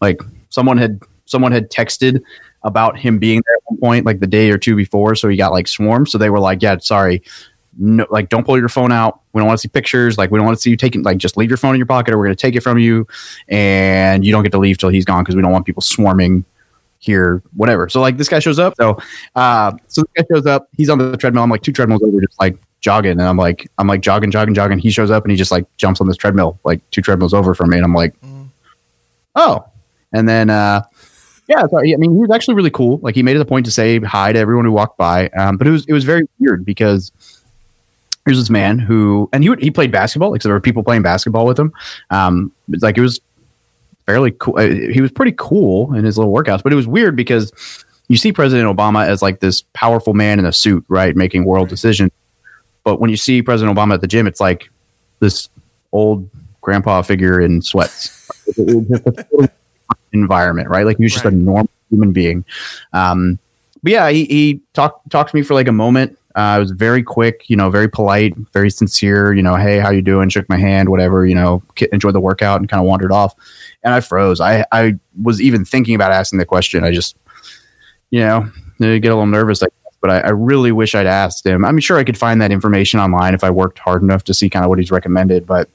[0.00, 2.22] Like someone had someone had texted
[2.62, 5.14] about him being there at one point, like the day or two before.
[5.14, 6.08] So he got like swarmed.
[6.08, 7.22] So they were like, "Yeah, sorry,
[7.78, 9.20] no, like don't pull your phone out.
[9.32, 10.18] We don't want to see pictures.
[10.18, 11.02] Like we don't want to see you taking.
[11.02, 12.78] Like just leave your phone in your pocket, or we're going to take it from
[12.78, 13.06] you,
[13.48, 16.44] and you don't get to leave till he's gone because we don't want people swarming
[16.98, 17.88] here, whatever.
[17.88, 18.74] So like this guy shows up.
[18.76, 18.98] So
[19.36, 20.68] uh, so this guy shows up.
[20.76, 21.44] He's on the treadmill.
[21.44, 24.54] I'm like two treadmills over, just like jogging, and I'm like I'm like jogging, jogging,
[24.54, 24.78] jogging.
[24.78, 27.54] He shows up and he just like jumps on this treadmill, like two treadmills over
[27.54, 28.14] from me, and I'm like,
[29.36, 29.64] oh,
[30.12, 30.50] and then.
[30.50, 30.82] uh
[31.50, 32.98] yeah, so, I mean, he was actually really cool.
[33.02, 35.28] Like, he made it a point to say hi to everyone who walked by.
[35.30, 37.10] Um, but it was it was very weird because
[38.24, 40.30] here's this man who, and he would, he played basketball.
[40.30, 41.72] Like, so there were people playing basketball with him.
[42.10, 43.20] Um, it's like it was
[44.06, 44.56] fairly cool.
[44.56, 47.52] Uh, he was pretty cool in his little workouts, but it was weird because
[48.06, 51.68] you see President Obama as like this powerful man in a suit, right, making world
[51.68, 52.12] decisions.
[52.84, 54.70] But when you see President Obama at the gym, it's like
[55.18, 55.48] this
[55.90, 58.30] old grandpa figure in sweats.
[60.12, 60.86] environment, right?
[60.86, 61.34] Like he was just Right.
[61.34, 62.44] a normal human being.
[62.92, 63.38] Um,
[63.82, 66.16] but yeah, he, he talked talked to me for like a moment.
[66.36, 69.32] Uh, it was very quick, you know, very polite, very sincere.
[69.32, 70.28] You know, hey, how you doing?
[70.28, 71.26] Shook my hand, whatever.
[71.26, 73.34] You know, enjoyed the workout and kind of wandered off.
[73.82, 74.40] And I froze.
[74.40, 76.84] I I was even thinking about asking the question.
[76.84, 77.16] I just,
[78.10, 78.48] you know,
[78.80, 79.60] I get a little nervous.
[79.60, 79.70] Guess,
[80.00, 81.64] but I, I really wish I'd asked him.
[81.64, 84.48] I'm sure I could find that information online if I worked hard enough to see
[84.48, 85.46] kind of what he's recommended.
[85.46, 85.68] But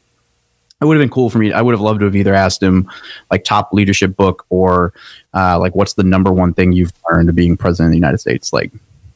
[0.81, 1.53] it would have been cool for me.
[1.53, 2.89] I would have loved to have either asked him
[3.31, 4.93] like top leadership book or
[5.33, 8.51] uh, like what's the number one thing you've learned being president of the United States.
[8.51, 8.71] Like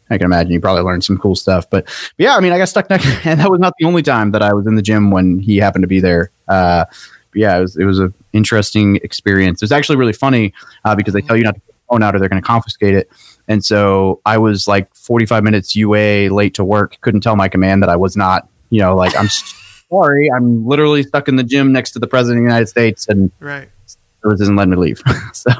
[0.09, 1.69] I can imagine you probably learned some cool stuff.
[1.69, 4.01] But, but yeah, I mean, I got stuck next, and that was not the only
[4.01, 6.31] time that I was in the gym when he happened to be there.
[6.47, 6.85] Uh,
[7.35, 9.61] yeah, it was it was an interesting experience.
[9.61, 10.53] It was actually really funny
[10.85, 13.09] uh, because they tell you not to phone out or they're going to confiscate it.
[13.47, 16.97] And so I was like 45 minutes UA late to work.
[17.01, 18.47] Couldn't tell my command that I was not.
[18.69, 19.27] You know, like I'm
[19.89, 23.07] sorry, I'm literally stuck in the gym next to the president of the United States,
[23.07, 23.69] and Right.
[24.23, 25.01] service isn't letting me leave.
[25.33, 25.51] so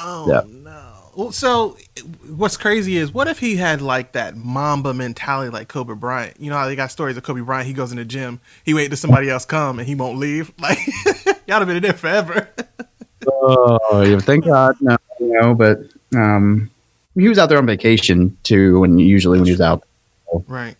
[0.00, 0.40] Oh Yeah.
[0.46, 0.92] no.
[1.14, 1.78] Well, so
[2.36, 6.38] what's crazy is what if he had like that Mamba mentality like Kobe Bryant?
[6.38, 7.66] You know how they got stories of Kobe Bryant.
[7.66, 10.52] He goes in the gym, he wait till somebody else come, and he won't leave.
[10.60, 10.78] Like
[11.46, 12.48] y'all have been in there forever.
[13.28, 15.80] Oh, yeah, thank God, no, no, but
[16.14, 16.70] um,
[17.16, 19.82] he was out there on vacation too, and usually when he was out,
[20.46, 20.76] right.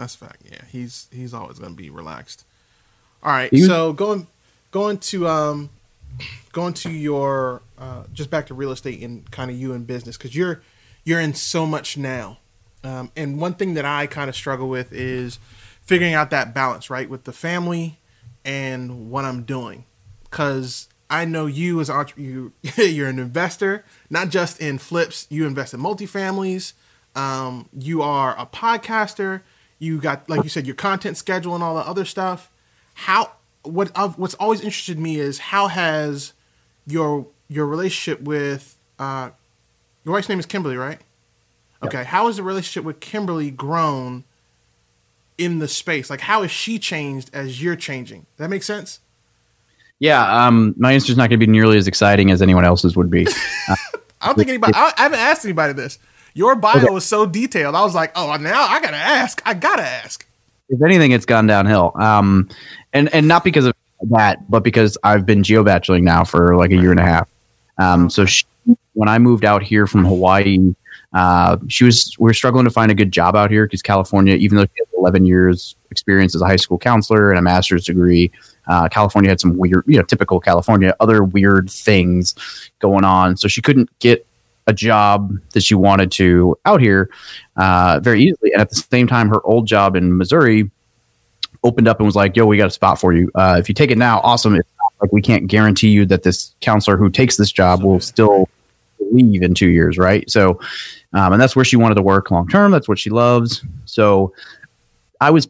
[0.00, 0.42] That's fact.
[0.50, 2.44] Yeah, he's he's always gonna be relaxed.
[3.22, 3.52] All right.
[3.52, 4.26] Was- so going
[4.70, 5.68] going to um
[6.52, 10.16] going to your uh, just back to real estate and kind of you in business
[10.16, 10.62] because you're
[11.04, 12.38] you're in so much now.
[12.82, 15.38] Um, and one thing that I kind of struggle with is
[15.82, 17.98] figuring out that balance, right, with the family
[18.42, 19.84] and what I'm doing.
[20.24, 25.26] Because I know you as entre- you, you're an investor, not just in flips.
[25.28, 26.72] You invest in multifamilies.
[27.14, 29.42] Um, you are a podcaster.
[29.80, 32.48] You got, like you said, your content schedule and all the other stuff.
[32.94, 36.32] How what I've, what's always interested me is how has
[36.86, 39.30] your your relationship with uh,
[40.04, 41.00] your wife's name is Kimberly, right?
[41.82, 42.04] Okay.
[42.04, 44.24] How has the relationship with Kimberly grown
[45.38, 46.10] in the space?
[46.10, 48.26] Like, how has she changed as you're changing?
[48.36, 49.00] That makes sense.
[49.98, 52.96] yeah, um, my answer is not going to be nearly as exciting as anyone else's
[52.96, 53.26] would be.
[54.20, 54.74] I don't think anybody.
[54.74, 55.98] I, I haven't asked anybody this.
[56.34, 57.74] Your bio was so detailed.
[57.74, 59.42] I was like, oh, now I gotta ask.
[59.44, 60.26] I gotta ask.
[60.68, 61.92] if anything, it's gone downhill.
[61.96, 62.48] Um,
[62.92, 63.74] and and not because of
[64.10, 67.28] that, but because I've been geobachelling now for like a year and a half.
[67.78, 68.44] Um, so she,
[68.94, 70.74] when I moved out here from Hawaii,
[71.12, 74.34] uh, she was we were struggling to find a good job out here because California,
[74.36, 77.84] even though she has 11 years experience as a high school counselor and a master's
[77.84, 78.30] degree,
[78.68, 82.34] uh, California had some weird, you know, typical California, other weird things
[82.78, 83.36] going on.
[83.36, 84.24] So she couldn't get
[84.66, 87.10] a job that she wanted to out here
[87.56, 88.52] uh, very easily.
[88.52, 90.70] And at the same time, her old job in Missouri
[91.62, 93.30] opened up and was like, "Yo, we got a spot for you.
[93.34, 94.54] Uh, if you take it now, awesome.
[94.54, 98.00] It's not like we can't guarantee you that this counselor who takes this job will
[98.00, 98.48] still
[99.10, 100.28] leave in two years, right?
[100.30, 100.60] So,
[101.12, 102.70] um, and that's where she wanted to work long term.
[102.70, 103.64] That's what she loves.
[103.84, 104.32] So,
[105.20, 105.48] I was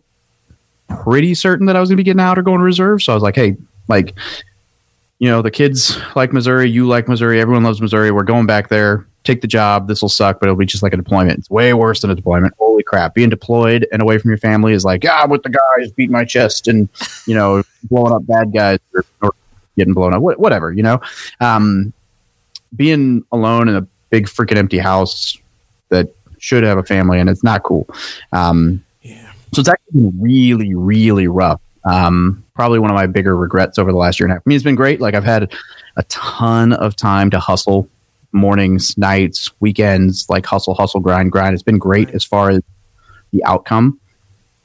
[0.89, 3.03] pretty certain that I was going to be getting out or going to reserve.
[3.03, 3.57] So I was like, hey,
[3.89, 4.15] like,
[5.21, 8.11] you know, the kids like Missouri, you like Missouri, everyone loves Missouri.
[8.11, 9.07] We're going back there.
[9.23, 9.87] Take the job.
[9.87, 11.39] This will suck, but it'll be just like a deployment.
[11.39, 12.55] It's way worse than a deployment.
[12.59, 13.15] Holy crap.
[13.15, 16.13] Being deployed and away from your family is like, yeah, I'm with the guys, beating
[16.13, 16.89] my chest and,
[17.27, 19.35] you know, blowing up bad guys or, or
[19.77, 21.01] getting blown up, wh- whatever, you know?
[21.41, 21.93] Um,
[22.75, 25.37] being alone in a big freaking empty house
[25.91, 27.87] that should have a family and it's not cool.
[28.33, 29.31] Um, Yeah.
[29.53, 31.61] so it's actually really, really rough.
[31.85, 34.43] Um, probably one of my bigger regrets over the last year and a half.
[34.45, 35.01] I mean, it's been great.
[35.01, 35.53] Like I've had
[35.97, 37.89] a ton of time to hustle
[38.33, 41.55] mornings, nights, weekends, like hustle, hustle, grind, grind.
[41.55, 42.61] It's been great as far as
[43.33, 43.99] the outcome.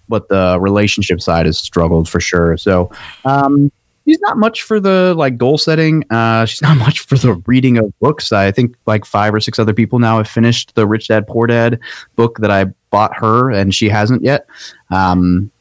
[0.07, 2.57] but the relationship side has struggled for sure.
[2.57, 2.91] So,
[3.23, 3.71] um,
[4.05, 6.03] she's not much for the like goal setting.
[6.09, 8.31] Uh, she's not much for the reading of books.
[8.31, 11.47] I think like five or six other people now have finished the Rich Dad Poor
[11.47, 11.79] Dad
[12.15, 14.45] book that I bought her, and she hasn't yet.
[14.91, 15.51] Um,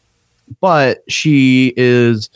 [0.61, 2.31] but she is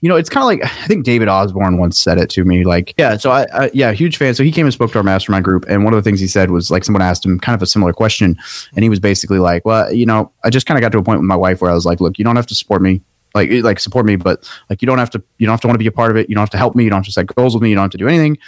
[0.00, 2.64] you know, it's kind of like I think David Osborne once said it to me.
[2.64, 4.34] Like, yeah, so I, I, yeah, huge fan.
[4.34, 6.26] So he came and spoke to our mastermind group, and one of the things he
[6.26, 8.36] said was like someone asked him kind of a similar question,
[8.74, 11.02] and he was basically like, well, you know, I just kind of got to a
[11.02, 13.00] point with my wife where I was like, look, you don't have to support me.
[13.34, 15.74] Like, like support me, but like you don't have to, you don't have to want
[15.74, 16.28] to be a part of it.
[16.28, 16.84] You don't have to help me.
[16.84, 17.70] You don't have to set goals with me.
[17.70, 18.38] You don't have to do anything.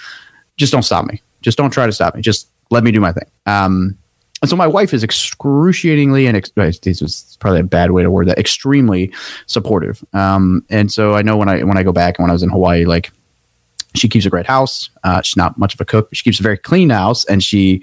[0.59, 1.22] Just don't stop me.
[1.42, 2.20] Just don't try to stop me.
[2.20, 3.29] Just let me do my thing.
[3.46, 3.99] Um,
[4.47, 8.13] and so my wife is excruciatingly and ex- this was probably a bad way to
[8.13, 9.13] word that extremely
[9.47, 10.05] supportive.
[10.13, 12.45] Um, and so I know when I when I go back and when I was
[12.45, 13.11] in Hawaii, like
[13.97, 14.89] she keeps a great house.
[15.03, 17.43] Uh, she's not much of a cook, but she keeps a very clean house, and
[17.43, 17.83] she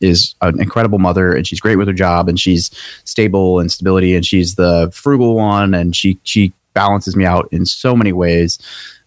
[0.00, 2.70] is an incredible mother, and she's great with her job, and she's
[3.02, 7.66] stable and stability, and she's the frugal one, and she she balances me out in
[7.66, 8.60] so many ways.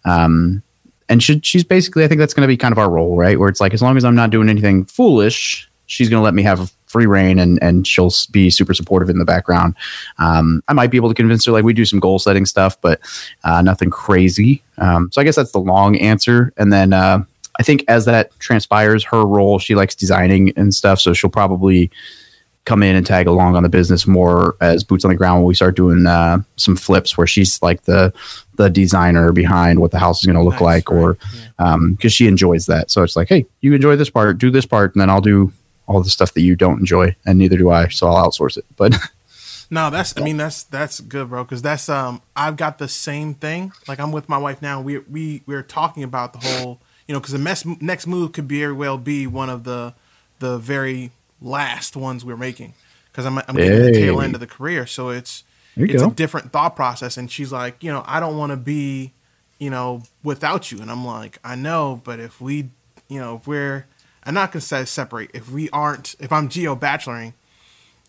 [0.04, 0.62] Um,
[1.08, 3.38] and she, she's basically, I think that's going to be kind of our role, right?
[3.38, 6.34] Where it's like, as long as I'm not doing anything foolish, she's going to let
[6.34, 9.74] me have free reign and and she'll be super supportive in the background.
[10.18, 12.80] Um, I might be able to convince her like we do some goal setting stuff,
[12.80, 13.00] but
[13.44, 14.62] uh, nothing crazy.
[14.78, 16.52] Um, so I guess that's the long answer.
[16.56, 17.22] And then uh,
[17.58, 21.90] I think as that transpires, her role she likes designing and stuff, so she'll probably
[22.68, 25.48] come in and tag along on the business more as boots on the ground when
[25.48, 28.12] we start doing uh, some flips where she's like the
[28.56, 30.98] the designer behind what the house is going to look nice, like right.
[30.98, 31.72] or because yeah.
[31.72, 34.94] um, she enjoys that so it's like hey you enjoy this part do this part
[34.94, 35.50] and then i'll do
[35.88, 37.88] all the stuff that you don't enjoy, and neither do I.
[37.88, 38.66] So I'll outsource it.
[38.76, 38.94] But
[39.70, 41.42] no, that's I mean that's that's good, bro.
[41.42, 43.72] Because that's um I've got the same thing.
[43.88, 44.80] Like I'm with my wife now.
[44.80, 48.48] We we we're talking about the whole you know because the mess, next move could
[48.48, 49.94] very well be one of the
[50.38, 52.74] the very last ones we're making
[53.10, 53.90] because I'm I'm getting hey.
[53.90, 54.86] the tail end of the career.
[54.86, 55.42] So it's
[55.74, 56.08] it's go.
[56.08, 57.16] a different thought process.
[57.16, 59.12] And she's like, you know, I don't want to be
[59.58, 60.80] you know without you.
[60.80, 62.68] And I'm like, I know, but if we
[63.08, 63.86] you know if we're
[64.28, 65.30] I'm not gonna say separate.
[65.32, 67.32] If we aren't, if I'm geo bacheloring,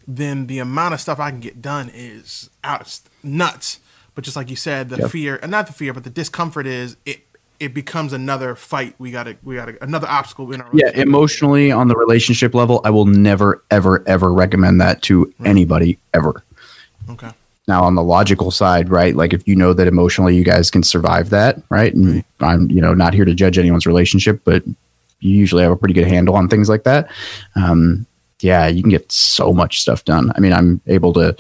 [0.06, 3.80] then the amount of stuff I can get done is out of nuts.
[4.16, 5.12] But just like you said, the yep.
[5.12, 7.22] fear, and not the fear, but the discomfort is it.
[7.58, 8.96] It becomes another fight.
[9.00, 10.70] We gotta, we gotta, another obstacle in our.
[10.74, 16.00] Yeah, emotionally on the relationship level, I will never, ever, ever recommend that to anybody
[16.14, 16.44] ever.
[17.10, 17.32] Okay.
[17.68, 19.16] Now on the logical side, right?
[19.16, 21.94] Like if you know that emotionally you guys can survive that, right?
[21.94, 22.26] And right.
[22.40, 24.64] I'm, you know, not here to judge anyone's relationship, but
[25.20, 27.10] you usually have a pretty good handle on things like that.
[27.56, 28.06] Um,
[28.42, 30.32] yeah, you can get so much stuff done.
[30.36, 31.36] I mean, I'm able to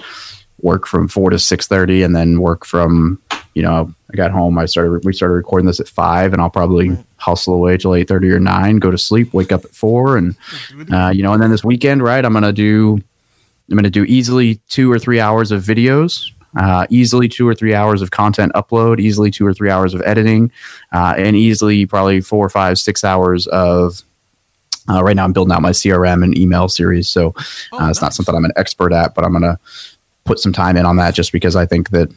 [0.62, 3.22] work from four to six thirty, and then work from
[3.54, 4.58] you know I got home.
[4.58, 7.06] I started we started recording this at five, and I'll probably right.
[7.18, 8.78] hustle away till eight thirty or nine.
[8.78, 10.36] Go to sleep, wake up at four, and
[10.92, 12.24] uh, you know, and then this weekend, right?
[12.24, 13.00] I'm gonna do
[13.70, 17.74] I'm gonna do easily two or three hours of videos uh, easily two or three
[17.74, 20.52] hours of content upload, easily two or three hours of editing,
[20.92, 24.04] uh, and easily probably four, five, six hours of.
[24.90, 28.00] Uh, right now, I'm building out my CRM and email series, so oh, uh, it's
[28.00, 28.02] nice.
[28.02, 29.60] not something I'm an expert at, but I'm going to
[30.24, 32.12] put some time in on that just because I think that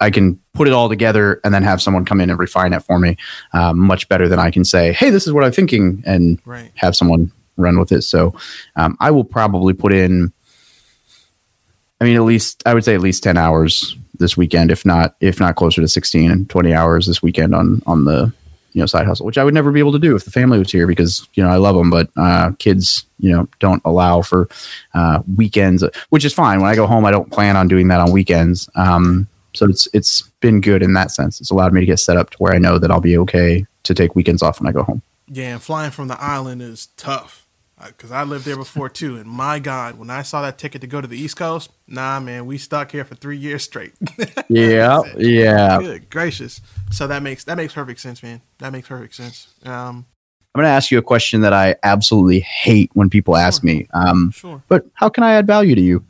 [0.00, 2.80] I can put it all together and then have someone come in and refine it
[2.80, 3.16] for me
[3.52, 6.70] uh, much better than I can say, "Hey, this is what I'm thinking," and right.
[6.76, 8.02] have someone run with it.
[8.02, 8.34] So
[8.76, 10.32] um, I will probably put in
[12.00, 15.16] I mean, at least I would say at least ten hours this weekend, if not
[15.20, 18.32] if not closer to sixteen and twenty hours this weekend on on the
[18.72, 20.58] you know side hustle, which I would never be able to do if the family
[20.58, 24.22] was here because you know I love them, but uh, kids you know don't allow
[24.22, 24.48] for
[24.94, 26.60] uh, weekends, which is fine.
[26.60, 28.68] When I go home, I don't plan on doing that on weekends.
[28.76, 31.40] Um, so it's it's been good in that sense.
[31.40, 33.66] It's allowed me to get set up to where I know that I'll be okay
[33.82, 35.02] to take weekends off when I go home.
[35.26, 37.47] Yeah, and flying from the island is tough
[37.86, 39.16] because I lived there before too.
[39.16, 42.18] And my God, when I saw that ticket to go to the East Coast, nah,
[42.20, 43.92] man, we stuck here for three years straight.
[44.48, 45.78] yeah, yeah.
[45.78, 46.60] Good gracious.
[46.90, 48.40] So that makes that makes perfect sense, man.
[48.58, 49.48] That makes perfect sense.
[49.64, 50.06] Um,
[50.54, 53.42] I'm going to ask you a question that I absolutely hate when people sure.
[53.42, 53.86] ask me.
[53.92, 54.62] Um, sure.
[54.68, 56.04] But how can I add value to you?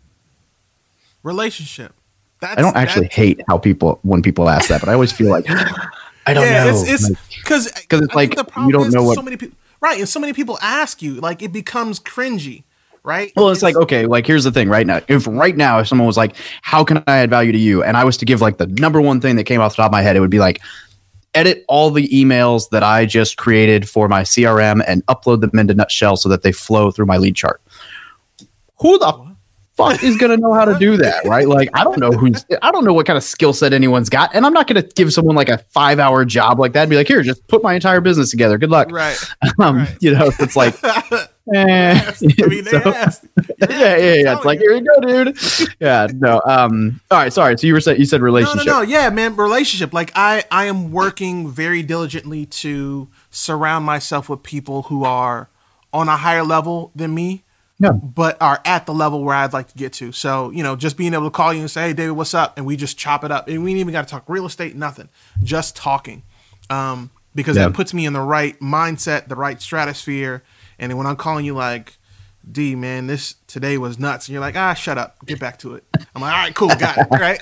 [1.22, 1.92] Relationship.
[2.40, 5.28] That's, I don't actually hate how people when people ask that, but I always feel
[5.28, 5.44] like
[6.26, 6.82] I don't yeah, know.
[6.86, 7.08] It's
[7.42, 9.98] because because it's like you don't know what so many people Right.
[9.98, 12.64] And so many people ask you, like it becomes cringy.
[13.04, 13.32] Right.
[13.36, 15.00] Well, it's, it's like, okay, like here's the thing right now.
[15.08, 17.82] If right now, if someone was like, how can I add value to you?
[17.82, 19.86] And I was to give like the number one thing that came off the top
[19.86, 20.60] of my head, it would be like,
[21.34, 25.74] edit all the emails that I just created for my CRM and upload them into
[25.74, 27.60] Nutshell so that they flow through my lead chart.
[28.80, 29.27] Who the
[29.78, 31.48] fuck is going to know how to do that, right?
[31.48, 34.34] Like, I don't know who's, I don't know what kind of skill set anyone's got.
[34.34, 36.90] And I'm not going to give someone like a five hour job like that and
[36.90, 38.58] be like, here, just put my entire business together.
[38.58, 38.90] Good luck.
[38.90, 39.16] Right.
[39.60, 39.96] Um, right.
[40.00, 40.74] You know, it's like,
[41.54, 42.12] Eh,
[42.42, 43.24] I mean, so- asked.
[43.70, 44.36] yeah, yeah, yeah.
[44.36, 45.38] It's like here you go, dude.
[45.80, 46.42] Yeah, no.
[46.46, 47.00] Um.
[47.10, 47.32] All right.
[47.32, 47.56] Sorry.
[47.58, 48.66] So you were saying you said no, relationship.
[48.66, 48.82] no, no.
[48.82, 49.34] Yeah, man.
[49.34, 49.94] Relationship.
[49.94, 55.48] Like I, I am working very diligently to surround myself with people who are
[55.92, 57.44] on a higher level than me,
[57.80, 57.92] Yeah.
[57.92, 60.10] but are at the level where I'd like to get to.
[60.12, 62.56] So you know, just being able to call you and say, "Hey, David, what's up?"
[62.56, 64.74] and we just chop it up, and we ain't even got to talk real estate,
[64.74, 65.08] nothing,
[65.42, 66.22] just talking,
[66.70, 67.64] um, because Yeah.
[67.68, 70.42] that puts me in the right mindset, the right stratosphere,
[70.78, 71.94] and when I'm calling you like.
[72.50, 75.74] D man, this today was nuts, and you're like, ah, shut up, get back to
[75.74, 75.84] it.
[76.14, 77.38] I'm like, all right, cool, got it, right?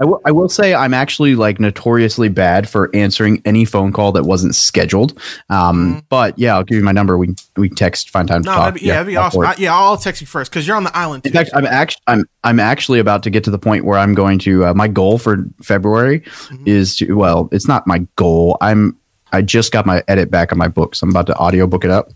[0.00, 4.54] I will, say I'm actually like notoriously bad for answering any phone call that wasn't
[4.54, 5.18] scheduled.
[5.50, 7.18] Um, but yeah, I'll give you my number.
[7.18, 8.54] We we text, find time to Mm-hmm.
[8.58, 8.74] No, talk.
[8.74, 9.42] that'd be, yeah, that'd be I'll awesome.
[9.42, 11.24] I, yeah, I'll text you first because you're on the island.
[11.24, 13.98] Too, In fact, I'm actually I'm I'm actually about to get to the point where
[13.98, 14.66] I'm going to.
[14.66, 16.64] Uh, my goal for February Mm-hmm.
[16.66, 17.14] is to.
[17.14, 18.56] Well, it's not my goal.
[18.60, 18.96] I'm.
[19.32, 21.90] I just got my edit back on my book, so I'm about to audiobook it
[21.90, 22.10] up.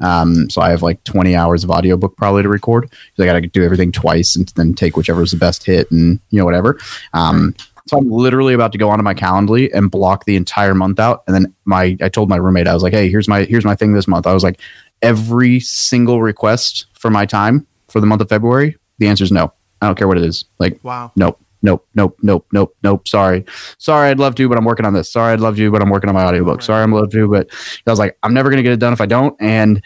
[0.00, 2.90] Um, so I have like 20 hours of audiobook probably to record.
[2.90, 5.90] 'Cause I got to do everything twice and then take whichever is the best hit
[5.90, 6.78] and you know whatever.
[7.14, 7.54] Um,
[7.86, 11.22] so I'm literally about to go onto my Calendly and block the entire month out.
[11.26, 13.74] And then my I told my roommate I was like, hey, here's my here's my
[13.74, 14.26] thing this month.
[14.26, 14.60] I was like,
[15.00, 19.52] every single request for my time for the month of February, the answer is no.
[19.80, 20.44] I don't care what it is.
[20.58, 21.12] Like, wow.
[21.16, 23.08] nope, nope, nope, nope, nope, nope.
[23.08, 23.44] Sorry,
[23.78, 24.10] sorry.
[24.10, 25.10] I'd love to, but I'm working on this.
[25.10, 26.62] Sorry, I'd love to, but I'm working on my audiobook.
[26.62, 27.48] Sorry, I'm love to, but
[27.86, 29.36] I was like, I'm never gonna get it done if I don't.
[29.40, 29.82] And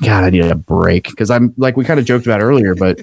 [0.00, 3.00] God, I need a break because I'm like we kind of joked about earlier, but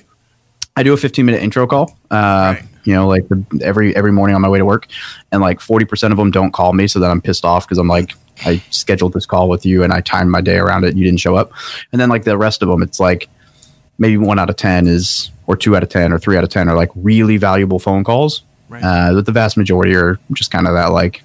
[0.75, 1.97] I do a 15 minute intro call.
[2.11, 2.63] Uh, Right.
[2.85, 4.85] You know, like the, every every morning on my way to work,
[5.31, 7.79] and like 40 percent of them don't call me, so then I'm pissed off because
[7.79, 8.13] I'm like,
[8.45, 10.95] I scheduled this call with you and I timed my day around it.
[10.95, 11.51] You didn't show up,
[11.91, 13.27] and then like the rest of them, it's like
[13.97, 16.49] maybe one out of ten is, or two out of ten, or three out of
[16.49, 18.43] ten are like really valuable phone calls.
[18.69, 18.84] Right.
[18.84, 21.23] Uh, but the vast majority are just kind of that like,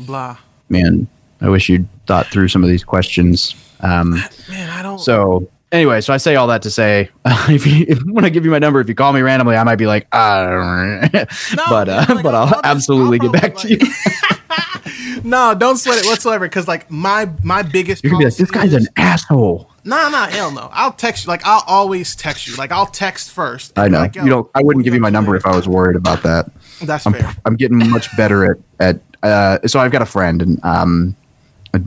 [0.00, 0.38] Blah.
[0.68, 1.06] man,
[1.40, 3.54] I wish you'd thought through some of these questions.
[3.80, 4.98] Um, Man, I don't.
[4.98, 8.44] so anyway, so I say all that to say, if you if, when I give
[8.44, 11.88] you my number, if you call me randomly, I might be like, ah, No, but
[11.88, 13.78] uh, like, but I'll- I'll, absolutely get back to you.
[15.22, 16.46] no, don't sweat it whatsoever.
[16.46, 18.02] Because like my my biggest.
[18.02, 19.70] You're gonna be like, this guy's an asshole.
[19.88, 20.68] Nah, nah, hell no.
[20.70, 21.28] I'll text you.
[21.28, 22.54] Like I'll always text you.
[22.56, 23.78] Like I'll text first.
[23.78, 24.50] I know like, yo, you don't.
[24.54, 26.50] I wouldn't give you my number if I was worried about that.
[26.82, 27.34] That's I'm fair.
[27.46, 29.00] I'm getting much better at at.
[29.22, 31.16] Uh, so I've got a friend and um,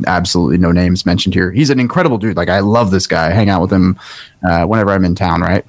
[0.07, 1.51] absolutely no names mentioned here.
[1.51, 2.35] He's an incredible dude.
[2.35, 3.27] Like I love this guy.
[3.27, 3.99] I hang out with him
[4.43, 5.41] uh, whenever I'm in town.
[5.41, 5.63] Right.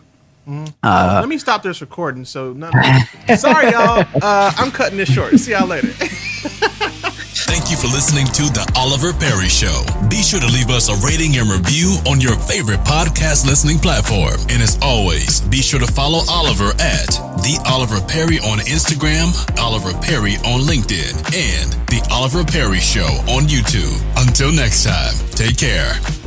[0.83, 2.25] Uh, Let me stop this recording.
[2.25, 2.73] So none
[3.37, 4.07] sorry, y'all.
[4.23, 5.39] Uh, I'm cutting this short.
[5.39, 5.93] See y'all later.
[7.33, 9.85] Thank you for listening to The Oliver Perry Show.
[10.09, 14.37] Be sure to leave us a rating and review on your favorite podcast listening platform.
[14.53, 17.09] And as always, be sure to follow Oliver at
[17.41, 23.49] The Oliver Perry on Instagram, Oliver Perry on LinkedIn, and The Oliver Perry Show on
[23.49, 23.97] YouTube.
[24.17, 26.22] Until next time, take care.